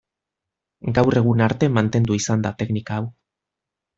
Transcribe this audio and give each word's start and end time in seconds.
Gaur 0.97 1.17
egun 1.21 1.43
arte 1.49 1.69
mantendu 1.75 2.17
izan 2.21 2.47
da 2.47 2.53
teknika 2.65 2.97
hau. 3.01 3.05